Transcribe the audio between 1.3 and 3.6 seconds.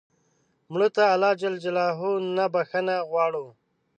ج نه بخښنه غواړو